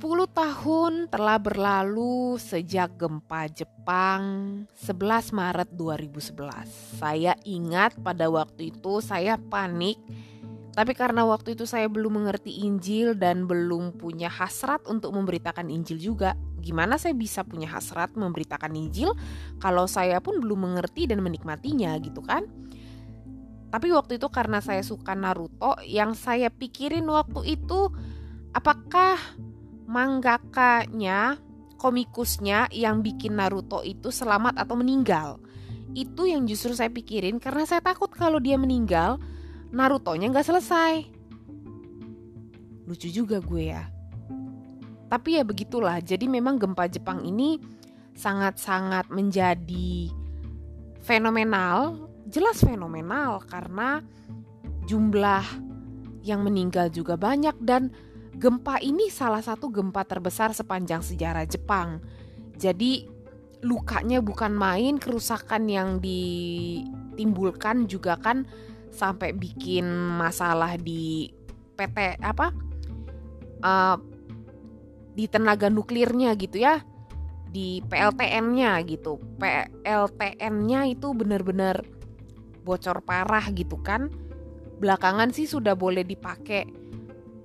[0.00, 4.22] 10 tahun telah berlalu sejak gempa Jepang
[4.80, 4.96] 11
[5.36, 6.96] Maret 2011.
[6.96, 10.00] Saya ingat pada waktu itu saya panik
[10.72, 16.00] tapi karena waktu itu saya belum mengerti Injil dan belum punya hasrat untuk memberitakan Injil
[16.00, 16.32] juga.
[16.64, 19.12] Gimana saya bisa punya hasrat memberitakan Injil
[19.60, 22.48] kalau saya pun belum mengerti dan menikmatinya gitu kan?
[23.68, 27.92] Tapi waktu itu karena saya suka Naruto, yang saya pikirin waktu itu
[28.56, 29.20] apakah
[29.90, 31.34] mangakanya,
[31.74, 35.42] komikusnya yang bikin Naruto itu selamat atau meninggal.
[35.98, 39.18] Itu yang justru saya pikirin karena saya takut kalau dia meninggal,
[39.74, 40.94] Naruto-nya nggak selesai.
[42.86, 43.90] Lucu juga gue ya.
[45.10, 47.58] Tapi ya begitulah, jadi memang gempa Jepang ini
[48.14, 50.06] sangat-sangat menjadi
[51.02, 53.98] fenomenal, jelas fenomenal karena
[54.86, 55.42] jumlah
[56.22, 57.90] yang meninggal juga banyak dan
[58.38, 61.98] Gempa ini salah satu gempa terbesar sepanjang sejarah Jepang.
[62.54, 63.08] Jadi
[63.66, 68.46] lukanya bukan main, kerusakan yang ditimbulkan juga kan
[68.94, 71.34] sampai bikin masalah di
[71.74, 72.54] PT apa?
[73.60, 73.98] Uh,
[75.18, 76.80] di tenaga nuklirnya gitu ya.
[77.50, 79.18] Di PLTN-nya gitu.
[79.42, 81.82] PLTN-nya itu benar-benar
[82.62, 84.06] bocor parah gitu kan.
[84.78, 86.79] Belakangan sih sudah boleh dipakai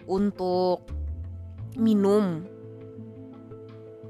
[0.06, 0.86] untuk
[1.76, 2.46] minum.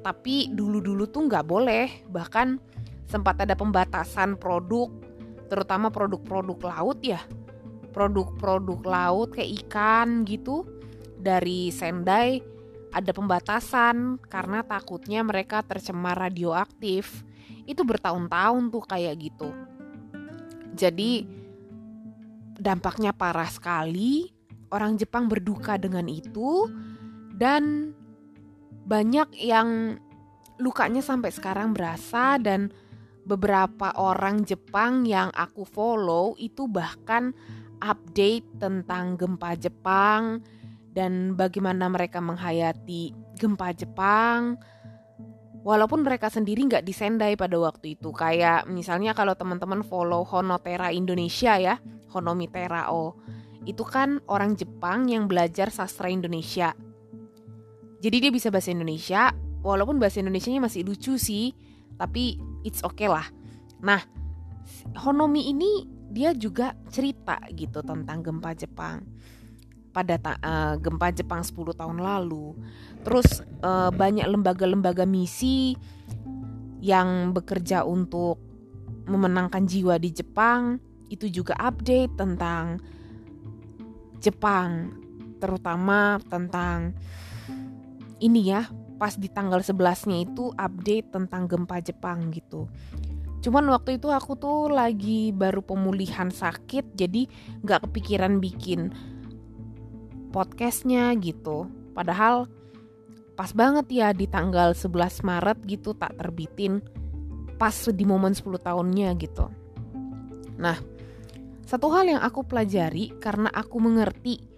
[0.05, 2.61] Tapi dulu-dulu tuh nggak boleh, bahkan
[3.09, 4.91] sempat ada pembatasan produk,
[5.49, 7.21] terutama produk-produk laut ya.
[7.89, 10.67] Produk-produk laut kayak ikan gitu
[11.17, 12.43] dari Sendai
[12.95, 17.25] ada pembatasan karena takutnya mereka tercemar radioaktif.
[17.65, 19.49] Itu bertahun-tahun tuh kayak gitu.
[20.75, 21.25] Jadi
[22.55, 24.34] dampaknya parah sekali
[24.75, 26.67] orang Jepang berduka dengan itu
[27.39, 27.95] dan
[28.85, 29.97] banyak yang
[30.59, 32.71] lukanya sampai sekarang berasa dan
[33.25, 37.33] beberapa orang Jepang yang aku follow itu bahkan
[37.81, 40.39] update tentang gempa Jepang
[40.95, 44.55] dan bagaimana mereka menghayati gempa Jepang.
[45.65, 48.13] Walaupun mereka sendiri nggak disendai pada waktu itu.
[48.13, 51.81] Kayak misalnya kalau teman-teman follow Honotera Indonesia ya
[52.13, 53.17] Honomi Terao
[53.65, 56.73] itu kan orang Jepang yang belajar sastra Indonesia.
[57.99, 59.33] Jadi dia bisa bahasa Indonesia,
[59.65, 61.57] walaupun bahasa Indonesianya masih lucu sih,
[61.97, 63.25] tapi it's okay lah.
[63.81, 64.01] Nah,
[65.01, 69.01] Honomi ini dia juga cerita gitu tentang gempa Jepang
[69.89, 72.53] pada uh, gempa Jepang 10 tahun lalu.
[73.01, 75.73] Terus uh, banyak lembaga-lembaga misi
[76.83, 78.37] yang bekerja untuk
[79.09, 80.77] memenangkan jiwa di Jepang
[81.09, 82.81] itu juga update tentang
[84.19, 84.95] Jepang
[85.39, 86.95] terutama tentang
[88.23, 88.65] ini ya
[88.95, 92.71] pas di tanggal 11-nya itu update tentang gempa Jepang gitu.
[93.43, 97.27] Cuman waktu itu aku tuh lagi baru pemulihan sakit jadi
[97.61, 98.89] nggak kepikiran bikin
[100.33, 101.69] podcastnya gitu.
[101.93, 102.49] Padahal
[103.35, 106.79] pas banget ya di tanggal 11 Maret gitu tak terbitin
[107.59, 109.51] pas di momen 10 tahunnya gitu.
[110.55, 110.79] Nah,
[111.65, 114.55] satu hal yang aku pelajari karena aku mengerti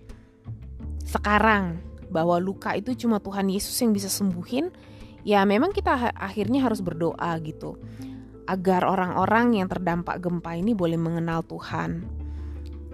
[1.07, 1.79] sekarang
[2.11, 4.71] bahwa luka itu cuma Tuhan Yesus yang bisa sembuhin,
[5.23, 7.79] ya memang kita akhirnya harus berdoa gitu.
[8.47, 12.03] Agar orang-orang yang terdampak gempa ini boleh mengenal Tuhan.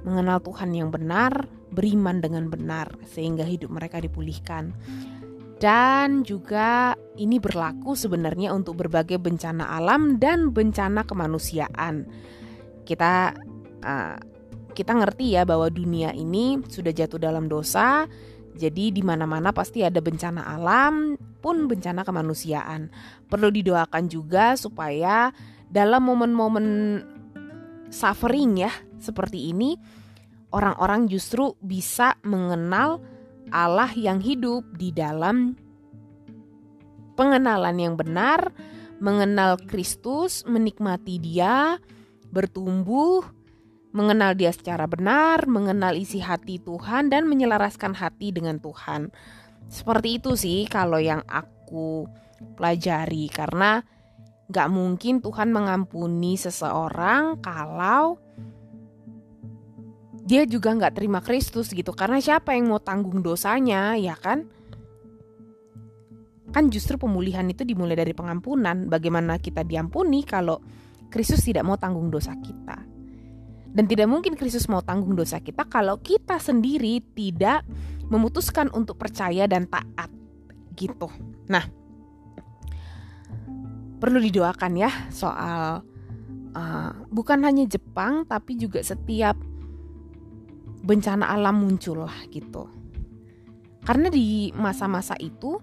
[0.05, 4.73] Mengenal Tuhan yang benar, beriman dengan benar sehingga hidup mereka dipulihkan.
[5.57, 12.09] Dan juga ini berlaku sebenarnya untuk berbagai bencana alam dan bencana kemanusiaan.
[12.83, 13.31] Kita
[13.83, 14.17] uh,
[14.73, 18.09] kita ngerti ya bahwa dunia ini sudah jatuh dalam dosa.
[18.53, 22.89] Jadi di mana-mana pasti ada bencana alam pun bencana kemanusiaan.
[23.25, 25.33] Perlu didoakan juga supaya
[25.73, 26.65] dalam momen-momen
[27.89, 29.73] suffering ya seperti ini
[30.53, 33.01] orang-orang justru bisa mengenal
[33.49, 35.57] Allah yang hidup di dalam
[37.17, 38.53] pengenalan yang benar,
[39.01, 41.77] mengenal Kristus, menikmati Dia,
[42.33, 43.25] bertumbuh,
[43.93, 49.13] mengenal Dia secara benar, mengenal isi hati Tuhan, dan menyelaraskan hati dengan Tuhan.
[49.69, 52.09] Seperti itu sih kalau yang aku
[52.57, 53.85] pelajari, karena
[54.49, 58.19] gak mungkin Tuhan mengampuni seseorang kalau
[60.23, 61.91] dia juga nggak terima Kristus gitu.
[61.91, 64.47] Karena siapa yang mau tanggung dosanya ya kan?
[66.55, 68.87] Kan justru pemulihan itu dimulai dari pengampunan.
[68.87, 70.63] Bagaimana kita diampuni kalau
[71.11, 72.92] Kristus tidak mau tanggung dosa kita
[73.73, 77.65] dan tidak mungkin Kristus mau tanggung dosa kita kalau kita sendiri tidak
[78.13, 80.13] memutuskan untuk percaya dan taat
[80.77, 81.09] gitu.
[81.49, 81.65] Nah,
[83.97, 85.81] perlu didoakan ya soal
[86.53, 89.33] uh, bukan hanya Jepang tapi juga setiap
[90.85, 92.69] bencana alam muncul lah gitu.
[93.83, 95.59] Karena di masa-masa itu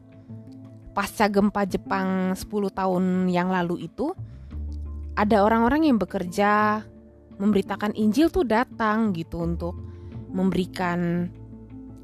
[0.92, 4.12] pasca gempa Jepang 10 tahun yang lalu itu
[5.16, 6.82] ada orang-orang yang bekerja
[7.40, 9.74] memberitakan Injil tuh datang gitu untuk
[10.30, 11.26] memberikan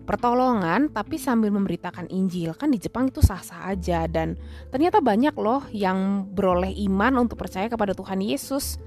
[0.07, 2.55] pertolongan tapi sambil memberitakan Injil.
[2.55, 4.39] Kan di Jepang itu sah-sah aja dan
[4.71, 8.81] ternyata banyak loh yang beroleh iman untuk percaya kepada Tuhan Yesus.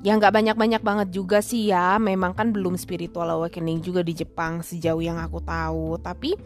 [0.00, 2.00] Ya nggak banyak-banyak banget juga sih ya.
[2.00, 6.00] Memang kan belum spiritual awakening juga di Jepang sejauh yang aku tahu.
[6.00, 6.40] Tapi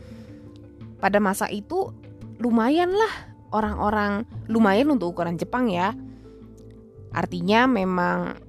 [0.99, 1.95] pada masa itu
[2.43, 3.15] lumayan lah
[3.55, 5.95] orang-orang lumayan untuk ukuran Jepang ya.
[7.15, 8.43] Artinya memang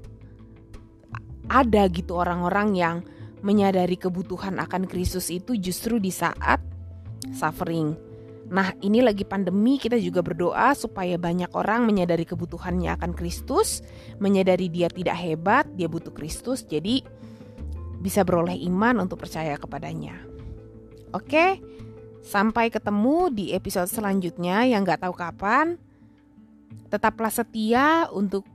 [1.50, 2.96] ada gitu orang-orang yang
[3.46, 6.58] menyadari kebutuhan akan Kristus itu justru di saat
[7.34, 7.94] suffering.
[8.46, 13.82] Nah, ini lagi pandemi, kita juga berdoa supaya banyak orang menyadari kebutuhannya akan Kristus,
[14.22, 17.02] menyadari dia tidak hebat, dia butuh Kristus, jadi
[18.06, 20.14] bisa beroleh iman untuk percaya kepadanya.
[21.10, 21.58] Oke,
[22.22, 25.82] sampai ketemu di episode selanjutnya yang gak tahu kapan.
[26.94, 28.46] Tetaplah setia untuk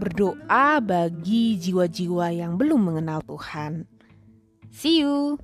[0.00, 3.84] berdoa bagi jiwa-jiwa yang belum mengenal Tuhan.
[4.72, 5.36] See you.